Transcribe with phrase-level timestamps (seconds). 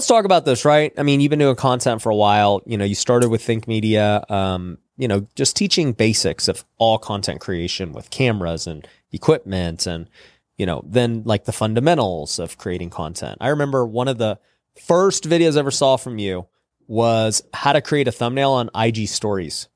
[0.00, 0.94] let's talk about this, right?
[0.96, 2.62] I mean, you've been doing content for a while.
[2.64, 6.96] You know, you started with Think Media, um, you know, just teaching basics of all
[6.96, 10.08] content creation with cameras and equipment and,
[10.56, 13.36] you know, then like the fundamentals of creating content.
[13.42, 14.38] I remember one of the
[14.86, 16.46] first videos I ever saw from you
[16.88, 19.68] was how to create a thumbnail on IG stories.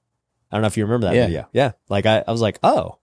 [0.51, 1.27] I don't know if you remember that Yeah.
[1.27, 1.49] video.
[1.53, 1.73] Yeah.
[1.91, 2.97] Like I, I was like, oh,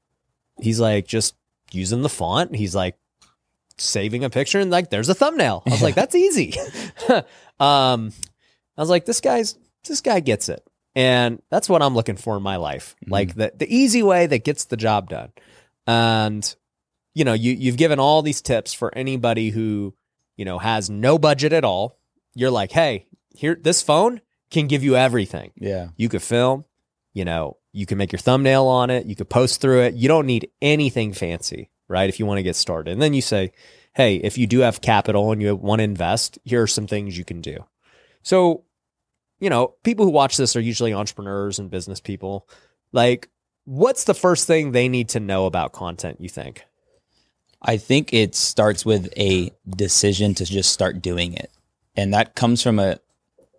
[0.59, 1.35] he's like just
[1.71, 2.55] using the font.
[2.55, 2.97] He's like
[3.77, 5.63] saving a picture and like there's a thumbnail.
[5.65, 6.53] I was like, that's easy.
[7.59, 8.11] um,
[8.77, 10.65] I was like, this guy's this guy gets it.
[10.95, 12.95] And that's what I'm looking for in my life.
[13.07, 15.31] Like the the easy way that gets the job done.
[15.87, 16.55] And
[17.13, 19.93] you know, you you've given all these tips for anybody who,
[20.37, 21.97] you know, has no budget at all.
[22.35, 25.51] You're like, hey, here this phone can give you everything.
[25.55, 25.89] Yeah.
[25.95, 26.65] You could film,
[27.13, 29.95] you know, you can make your thumbnail on it, you could post through it.
[29.95, 32.09] You don't need anything fancy, right?
[32.09, 32.91] If you want to get started.
[32.91, 33.51] And then you say,
[33.93, 37.17] hey, if you do have capital and you want to invest, here are some things
[37.17, 37.65] you can do.
[38.23, 38.63] So,
[39.39, 42.47] you know, people who watch this are usually entrepreneurs and business people.
[42.91, 43.29] Like,
[43.65, 46.63] what's the first thing they need to know about content, you think?
[47.61, 51.51] I think it starts with a decision to just start doing it.
[51.95, 52.97] And that comes from a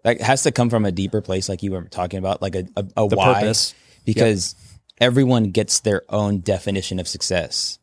[0.03, 2.67] that has to come from a deeper place like you were talking about, like a,
[2.77, 3.35] a, a why.
[3.35, 3.75] purpose.
[4.05, 4.57] Because
[4.99, 7.79] everyone gets their own definition of success.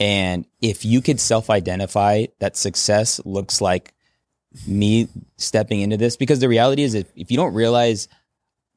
[0.00, 3.92] And if you could self identify that success looks like
[4.66, 8.08] me stepping into this, because the reality is if, if you don't realize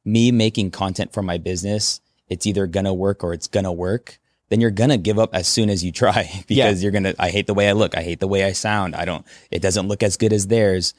[0.03, 4.59] me making content for my business, it's either gonna work or it's gonna work, then
[4.59, 7.53] you're gonna give up as soon as you try because you're gonna I hate the
[7.53, 10.17] way I look, I hate the way I sound, I don't it doesn't look as
[10.17, 10.93] good as theirs.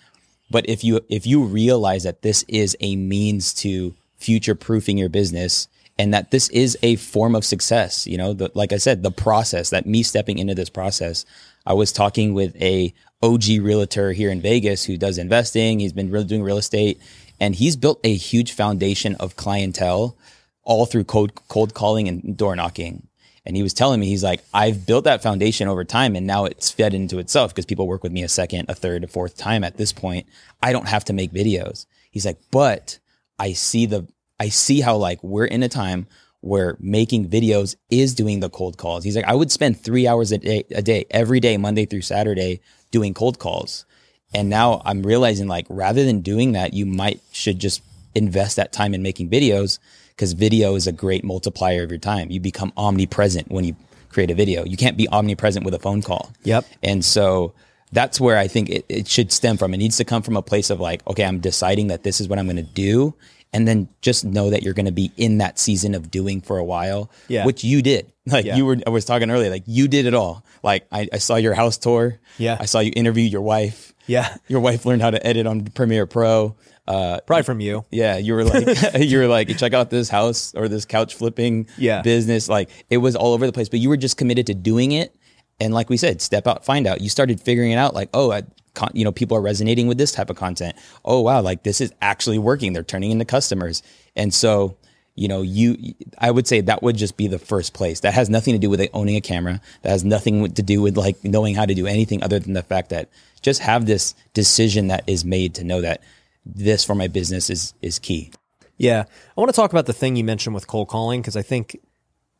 [0.50, 5.11] But if you if you realize that this is a means to future proofing your
[5.11, 9.03] business and that this is a form of success, you know, the, like I said,
[9.03, 11.25] the process that me stepping into this process,
[11.67, 12.92] I was talking with a
[13.23, 15.78] OG realtor here in Vegas who does investing.
[15.78, 17.00] He's been really doing real estate
[17.41, 20.17] and he's built a huge foundation of clientele
[20.62, 23.06] all through cold, cold calling and door knocking.
[23.47, 26.47] And he was telling me, he's like, I've built that foundation over time and now
[26.47, 29.37] it's fed into itself because people work with me a second, a third, a fourth
[29.37, 30.27] time at this point.
[30.62, 31.87] I don't have to make videos.
[32.10, 32.99] He's like, but
[33.38, 34.09] I see the,
[34.39, 36.06] I see how like we're in a time
[36.41, 39.03] where making videos is doing the cold calls.
[39.03, 42.03] He's like, I would spend three hours a day, a day, every day, Monday through
[42.03, 43.87] Saturday doing cold calls.
[44.34, 47.83] And now I'm realizing like rather than doing that, you might should just
[48.15, 49.78] invest that time in making videos
[50.11, 52.31] because video is a great multiplier of your time.
[52.31, 53.77] You become omnipresent when you
[54.11, 54.65] create a video.
[54.65, 56.33] You can't be omnipresent with a phone call.
[56.45, 56.66] Yep.
[56.83, 57.55] And so
[57.93, 59.72] that's where I think it, it should stem from.
[59.75, 62.28] It needs to come from a place of like, okay, I'm deciding that this is
[62.28, 63.15] what I'm going to do.
[63.54, 66.59] And then just know that you're going to be in that season of doing for
[66.59, 67.47] a while, Yeah.
[67.47, 68.12] which you did.
[68.26, 68.56] Like Yeah.
[68.56, 70.44] you were, I was talking earlier, like you did it all.
[70.62, 72.19] Like I, I saw your house tour.
[72.37, 72.56] Yeah.
[72.59, 73.94] I saw you interview your wife.
[74.06, 74.37] Yeah.
[74.48, 76.56] Your wife learned how to edit on Premiere Pro.
[76.87, 77.84] Uh, Probably from you.
[77.91, 78.66] yeah, you were like,
[78.98, 82.03] you were like, check out this house or this couch flipping Yeah.
[82.03, 82.48] business.
[82.48, 85.15] Like it was all over the place, but you were just committed to doing it.
[85.60, 87.00] And like we said, step out, find out.
[87.00, 87.94] You started figuring it out.
[87.94, 88.42] Like, oh, I,
[88.74, 90.76] con- you know, people are resonating with this type of content.
[91.04, 92.72] Oh, wow, like this is actually working.
[92.72, 93.82] They're turning into customers.
[94.16, 94.76] And so,
[95.14, 98.00] you know, you, I would say that would just be the first place.
[98.00, 99.60] That has nothing to do with owning a camera.
[99.82, 102.62] That has nothing to do with like knowing how to do anything other than the
[102.62, 103.08] fact that
[103.42, 106.02] just have this decision that is made to know that
[106.44, 108.32] this for my business is is key.
[108.76, 109.04] Yeah.
[109.36, 111.78] I want to talk about the thing you mentioned with cold calling because I think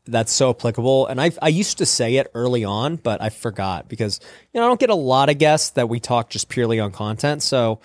[0.07, 1.07] that's so applicable.
[1.07, 4.21] And I I used to say it early on, but I forgot because
[4.53, 6.93] you know I don't get a lot of guests that we talk just purely on
[6.93, 7.43] content.
[7.43, 7.81] So,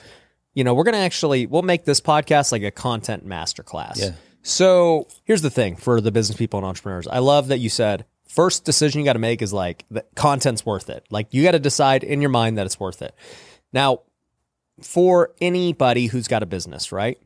[0.54, 4.00] you know, we're gonna actually we'll make this podcast like a content masterclass.
[4.00, 4.12] Yeah.
[4.42, 7.08] So here's the thing for the business people and entrepreneurs.
[7.08, 10.66] I love that you said first decision you got to make is like the content's
[10.66, 11.06] worth it.
[11.10, 13.14] Like you got to decide in your mind that it's worth it.
[13.74, 14.02] Now,
[14.82, 17.20] for anybody who's got a business, right?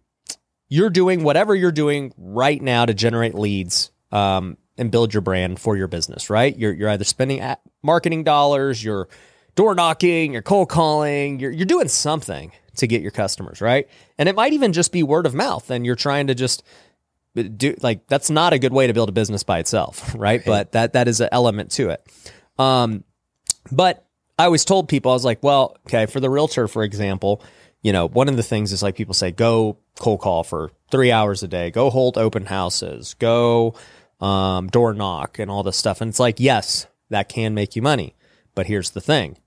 [0.69, 5.59] You're doing whatever you're doing right now to generate leads um, and build your brand
[5.59, 6.57] for your business, right?
[6.57, 9.07] You're, you're either spending at marketing dollars, you're
[9.55, 13.87] door knocking, you're cold calling, you're, you're doing something to get your customers, right?
[14.17, 16.63] And it might even just be word of mouth and you're trying to just
[17.35, 20.43] do like that's not a good way to build a business by itself, right?
[20.45, 22.05] But that that is an element to it.
[22.57, 23.03] Um,
[23.71, 24.05] but
[24.37, 27.41] I always told people I was like, well, okay, for the realtor, for example,
[27.81, 31.11] you know, one of the things is like people say, go cold call for three
[31.11, 33.75] hours a day, go hold open houses, go
[34.23, 36.01] um, door knock, and all this stuff.
[36.01, 38.15] And it's like, yes, that can make you money,
[38.55, 39.37] but here's the thing: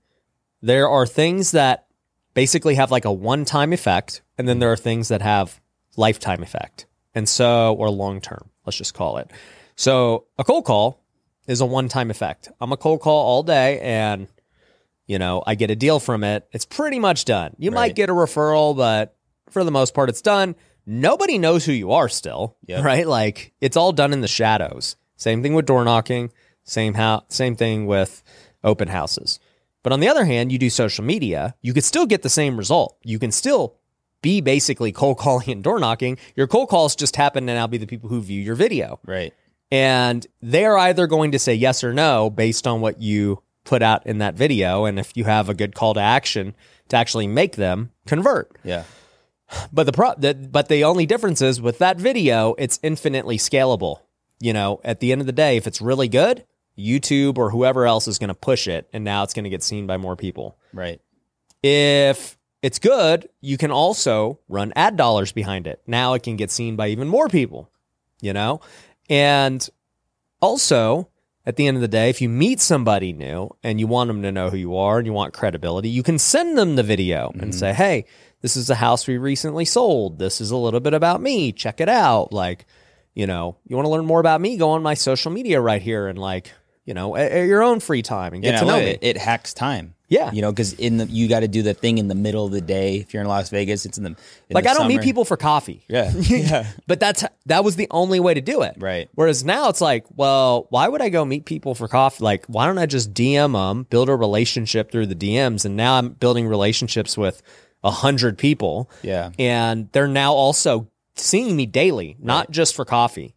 [0.61, 1.87] there are things that
[2.33, 5.59] basically have like a one-time effect, and then there are things that have
[5.95, 6.85] lifetime effect,
[7.15, 8.49] and so or long term.
[8.65, 9.31] Let's just call it.
[9.75, 11.03] So a cold call
[11.47, 12.49] is a one-time effect.
[12.59, 14.27] I'm a cold call all day, and
[15.07, 16.45] You know, I get a deal from it.
[16.51, 17.55] It's pretty much done.
[17.57, 19.15] You might get a referral, but
[19.49, 20.55] for the most part, it's done.
[20.89, 22.83] Nobody knows who you are still, Yep.
[22.83, 23.05] right?
[23.07, 24.95] Like it's all done in the shadows.
[25.17, 26.31] Same thing with door knocking.
[26.63, 27.23] Same how.
[27.27, 28.23] Same thing with
[28.63, 29.39] open houses.
[29.83, 32.57] But on the other hand, you do social media, you could still get the same
[32.57, 32.97] result.
[33.03, 33.75] You can still
[34.21, 36.17] be basically cold calling and door knocking.
[36.35, 38.99] Your cold calls just happen to now be the people who view your video.
[39.05, 39.33] Right.
[39.71, 44.05] And they're either going to say yes or no based on what you put out
[44.07, 44.85] in that video.
[44.85, 46.55] And if you have a good call to action
[46.87, 48.57] to actually make them convert.
[48.63, 48.83] Yeah.
[49.71, 54.01] But the pro the, but the only difference is with that video, it's infinitely scalable.
[54.39, 56.45] You know, at the end of the day, if it's really good,
[56.77, 59.63] YouTube or whoever else is going to push it, and now it's going to get
[59.63, 60.57] seen by more people.
[60.73, 61.01] Right.
[61.63, 65.81] If it's good, you can also run ad dollars behind it.
[65.87, 67.69] Now it can get seen by even more people,
[68.21, 68.61] you know?
[69.09, 69.67] And
[70.41, 71.09] also,
[71.47, 74.21] at the end of the day, if you meet somebody new and you want them
[74.21, 77.29] to know who you are and you want credibility, you can send them the video
[77.29, 77.51] and mm-hmm.
[77.51, 78.03] say, hey,
[78.41, 80.19] this is a house we recently sold.
[80.19, 81.53] This is a little bit about me.
[81.53, 82.33] Check it out.
[82.33, 82.65] Like,
[83.13, 84.57] you know, you want to learn more about me?
[84.57, 86.51] Go on my social media right here and, like,
[86.87, 88.89] you know, at, at your own free time and get to know love me.
[88.91, 88.99] it.
[89.03, 89.93] It hacks time.
[90.09, 90.31] Yeah.
[90.31, 92.53] You know, because in the you got to do the thing in the middle of
[92.53, 92.95] the day.
[92.95, 94.15] If you're in Las Vegas, it's in the in
[94.51, 95.83] like the I don't meet people for coffee.
[95.89, 96.13] Yeah.
[96.15, 96.65] yeah.
[96.87, 98.75] But that's that was the only way to do it.
[98.79, 99.09] Right.
[99.15, 102.23] Whereas now it's like, well, why would I go meet people for coffee?
[102.23, 105.95] Like, why don't I just DM them, build a relationship through the DMs, and now
[105.97, 107.43] I'm building relationships with
[107.83, 109.31] a hundred people, Yeah.
[109.37, 113.35] and they're now also seeing me daily, not just for coffee.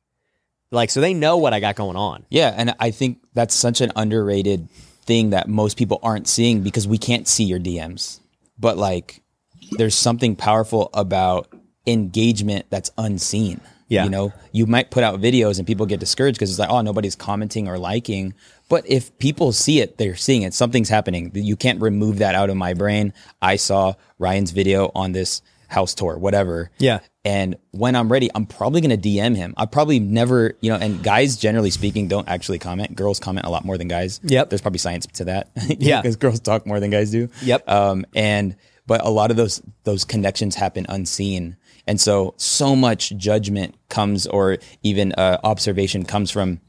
[0.70, 2.24] Like, so they know what I got going on.
[2.30, 4.68] Yeah, and I think that's such an underrated
[5.02, 8.20] thing that most people aren't seeing because we can't see your DMs.
[8.58, 9.22] But like
[9.72, 11.48] there's something powerful about
[11.86, 13.60] engagement that's unseen.
[13.88, 14.04] Yeah.
[14.04, 16.80] You know, you might put out videos and people get discouraged because it's like, oh,
[16.80, 18.34] nobody's commenting or liking.
[18.68, 20.54] But if people see it, they're seeing it.
[20.54, 21.32] Something's happening.
[21.34, 23.12] You can't remove that out of my brain.
[23.42, 26.70] I saw Ryan's video on this house tour, whatever.
[26.78, 26.98] Yeah.
[27.24, 29.54] And when I'm ready, I'm probably going to DM him.
[29.56, 32.96] I probably never, you know, and guys, generally speaking, don't actually comment.
[32.96, 34.20] Girls comment a lot more than guys.
[34.24, 34.50] Yep.
[34.50, 35.50] There's probably science to that.
[35.78, 36.02] Yeah.
[36.02, 37.28] Because girls talk more than guys do.
[37.42, 37.68] Yep.
[37.68, 38.56] Um, and,
[38.86, 41.56] but a lot of those, those connections happen unseen.
[41.86, 46.60] And so, so much judgment comes or even uh, observation comes from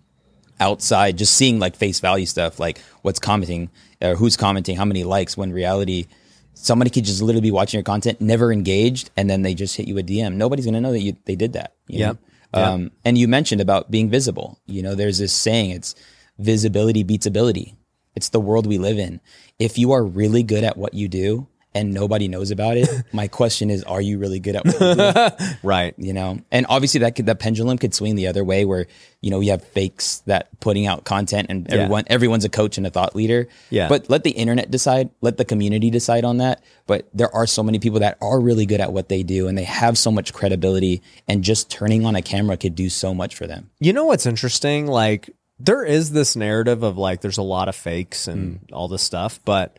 [0.59, 3.71] outside, just seeing like face value stuff, like what's commenting,
[4.01, 6.05] or who's commenting, how many likes, when reality,
[6.53, 9.87] somebody could just literally be watching your content, never engaged, and then they just hit
[9.87, 10.35] you a DM.
[10.35, 11.73] Nobody's gonna know that you they did that.
[11.87, 11.99] you?
[11.99, 12.17] Yep.
[12.53, 14.59] Um, and you mentioned about being visible.
[14.65, 15.95] You know, there's this saying, it's
[16.37, 17.75] visibility beats ability.
[18.15, 19.21] It's the world we live in.
[19.57, 23.27] If you are really good at what you do and nobody knows about it, my
[23.27, 25.45] question is, are you really good at what you do?
[25.63, 25.93] Right.
[25.97, 28.87] you know and obviously that could the pendulum could swing the other way where
[29.21, 31.75] you know you have fakes that putting out content and Yeah.
[31.75, 33.87] everyone everyone's a coach and a thought leader Yeah.
[33.89, 37.63] but let the internet decide let the community decide on that but there are so
[37.63, 40.33] many people that are really good at what they do and they have so much
[40.33, 44.05] credibility and just turning on a camera could do so much for them You know
[44.05, 44.87] what's interesting?
[44.87, 45.29] Like,
[45.59, 48.73] there is this narrative of like, there's a lot of fakes and mm.
[48.73, 49.77] all this stuff, but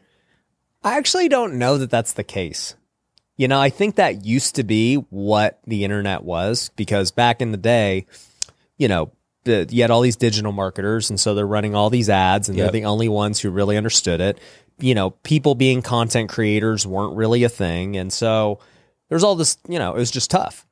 [0.85, 2.75] I actually don't know that that's the case.
[3.37, 7.51] You know, I think that used to be what the internet was because back in
[7.51, 8.07] the day,
[8.77, 9.13] you know,
[9.45, 12.57] the, you had all these digital marketers, and so they're running all these ads, and
[12.57, 12.65] Yep.
[12.65, 14.39] they're the only ones who really understood it.
[14.79, 18.61] You know, people being content creators weren't really a thing, and so
[19.09, 19.59] there's all this.
[19.69, 20.67] You know, it was just tough.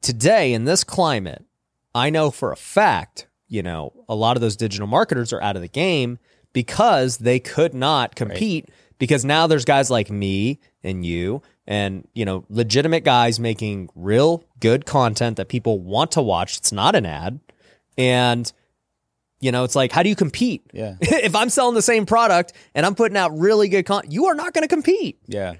[0.00, 1.44] Today in this climate,
[1.94, 5.56] I know for a fact, you know, a lot of those digital marketers are out
[5.56, 6.18] of the game
[6.52, 12.24] because they could not compete because now there's guys like me and you and, you
[12.24, 16.58] know, legitimate guys making real good content that people want to watch.
[16.58, 17.40] It's not an ad.
[17.98, 18.50] And
[19.40, 20.62] you know, it's like how do you compete?
[20.72, 20.96] Yeah.
[21.00, 24.34] if I'm selling the same product and I'm putting out really good content, you are
[24.34, 25.18] not going to compete.
[25.26, 25.54] yeah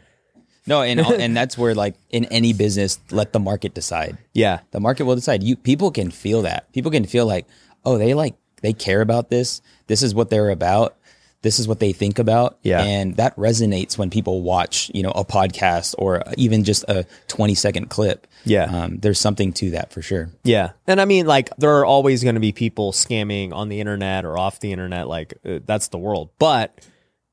[0.66, 4.60] no and and that's where like in any business let the market decide Yeah.
[4.72, 5.42] The market will decide.
[5.42, 6.72] You people can feel that.
[6.72, 7.46] People can feel like,
[7.84, 9.62] oh, they like they care about this.
[9.86, 10.96] This is what they're about.
[11.42, 12.58] This is what they think about.
[12.62, 12.82] Yeah.
[12.82, 17.54] And that resonates when people watch, you know, a podcast or even just a 20
[17.54, 18.26] second clip.
[18.44, 18.64] Yeah.
[18.64, 20.30] Um, there's something to that for sure.
[20.44, 20.70] Yeah.
[20.86, 24.24] And I mean, like, there are always going to be people scamming on the internet
[24.24, 25.08] or off the internet.
[25.08, 26.30] Like, uh, that's the world.
[26.38, 26.80] But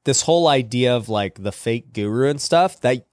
[0.04, 3.06] this whole idea of like the fake guru and stuff, that,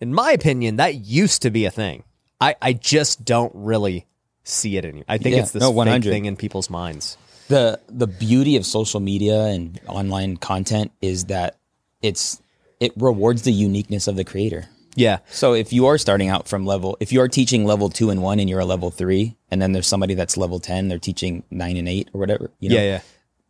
[0.00, 2.02] in my opinion, that used to be a thing.
[2.40, 4.06] I, I just don't really
[4.44, 5.04] see it anymore.
[5.08, 5.42] I think Yeah.
[5.42, 6.10] it's this No, fake 100.
[6.10, 7.16] thing in people's minds.
[7.48, 11.56] The the beauty of social media and online content is that
[12.02, 12.40] it's
[12.80, 14.66] it rewards the uniqueness of the creator.
[14.94, 15.18] Yeah.
[15.30, 18.20] So if you are starting out from level, if you are teaching level two and
[18.22, 21.44] one and you're a level three, and then there's somebody that's level 10, they're teaching
[21.52, 22.82] nine and eight or whatever, you know, Yeah.
[22.82, 23.00] Yeah.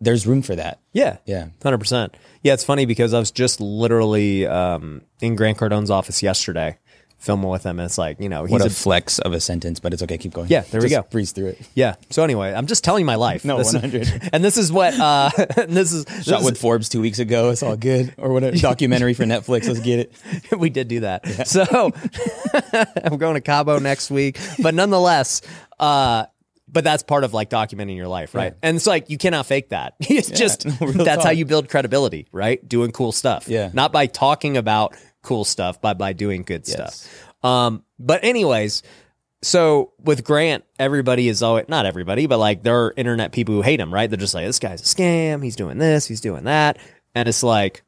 [0.00, 0.78] there's room for that.
[0.92, 1.16] Yeah.
[1.24, 1.48] Yeah.
[1.62, 2.16] Hundred percent.
[2.42, 6.78] Yeah, it's funny because I was just literally um, in Grant Cardone's office yesterday,
[7.18, 7.78] filming with him.
[7.78, 10.02] And it's like you know he's What a a flex of a sentence, but it's
[10.02, 10.18] okay.
[10.18, 10.48] Keep going.
[10.48, 11.02] Yeah, there we go.
[11.02, 11.60] Breeze through it.
[11.74, 11.96] yeah.
[12.10, 13.44] So anyway, I'm just telling my life.
[13.44, 14.30] No, This is- 100.
[14.32, 15.30] and this is what uh,
[15.68, 17.50] this is this Shot is- with Forbes two weeks ago.
[17.50, 18.14] It's all good.
[18.18, 18.56] Or whatever.
[18.58, 19.66] Documentary for Netflix.
[19.68, 20.58] Let's get it.
[20.58, 21.46] we did do that.
[21.48, 21.92] So
[23.02, 25.42] I'm going to Cabo next week, but nonetheless,
[25.78, 26.26] uh,
[26.70, 28.52] but that's part of like documenting your life, right?
[28.62, 29.94] And it's like you cannot fake that.
[30.00, 32.66] It's just real that's how you build credibility, right?
[32.66, 33.48] Doing cool stuff.
[33.48, 33.70] Yeah.
[33.72, 34.94] Not by talking about
[35.28, 36.72] cool stuff, but by doing good Yes.
[37.02, 37.44] stuff.
[37.44, 38.82] Um, but anyways,
[39.42, 43.62] so with Grant, everybody is always not everybody, but like there are internet people who
[43.62, 44.10] hate him, right?
[44.10, 46.78] They're just like, this guy's a scam, he's doing this, he's doing that.
[47.14, 47.82] And it's like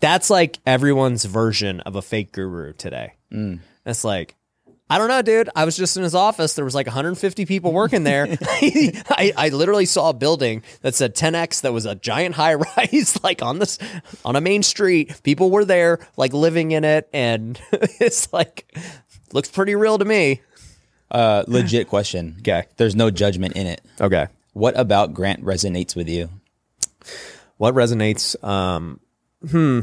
[0.00, 3.14] that's like everyone's version of a fake guru today.
[3.84, 4.34] It's like,
[4.88, 5.50] I don't know, dude.
[5.56, 6.54] I was just in his office.
[6.54, 8.28] There was like 150 people working there.
[8.50, 13.18] I, I literally saw a building that said 10x that was a giant high rise,
[13.24, 13.78] like on this
[14.24, 15.20] on a main street.
[15.24, 18.72] People were there, like living in it, and it's like
[19.32, 20.40] looks pretty real to me.
[21.10, 22.36] Uh, legit question.
[22.40, 22.64] Okay.
[22.76, 23.80] There's no judgment in it.
[24.00, 24.28] Okay.
[24.52, 26.30] What about Grant resonates with you?
[27.58, 28.42] What resonates?
[28.44, 29.00] Um,
[29.48, 29.80] hmm.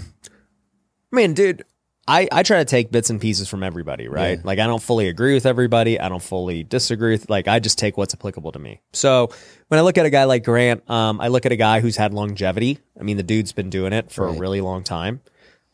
[1.12, 1.63] I mean, dude,
[2.05, 4.38] I, I try to take bits and pieces from everybody, right?
[4.38, 4.43] Yeah.
[4.43, 6.00] Like, I don't fully agree with everybody.
[6.00, 8.81] I don't fully disagree with, like, I just take what's applicable to me.
[8.91, 9.29] So
[9.69, 11.95] when I look at a guy like Grant, um, I look at a guy who's
[11.95, 12.79] had longevity.
[13.00, 15.22] I mean, the dude's been doing it for a really long time.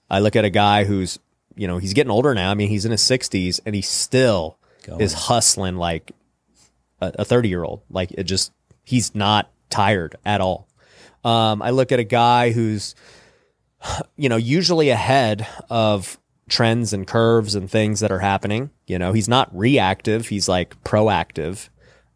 [0.08, 1.18] I look at a guy who's,
[1.56, 2.52] you know, he's getting older now.
[2.52, 5.02] I mean, he's in his 60s and he still Going.
[5.02, 6.12] is hustling like
[7.02, 7.82] a 30 year old.
[7.90, 8.52] Like, it just,
[8.84, 10.68] he's not tired at all.
[11.24, 12.94] Um, I look at a guy who's,
[14.18, 16.18] you know, usually ahead of
[16.50, 18.70] trends and curves and things that are happening.
[18.88, 21.70] You know, he's not reactive, he's like proactive.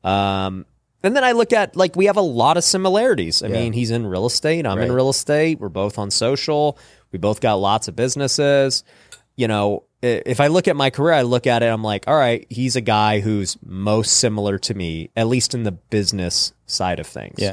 [0.03, 0.65] Um,
[1.03, 3.43] and then I look at like we have a lot of similarities.
[3.43, 3.53] I Yeah.
[3.61, 6.77] mean, he's in real estate, I'm in real estate, we're both on social,
[7.11, 8.83] we both got lots of businesses.
[9.35, 12.15] You know, if I look at my career, I look at it, I'm like, all
[12.15, 16.99] right, he's a guy who's most similar to me, at least in the business side
[16.99, 17.35] of things.
[17.37, 17.51] Yeah.